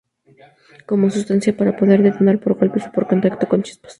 [0.87, 3.89] Como sustancia pura puede detonar por golpes o por contacto con chispas.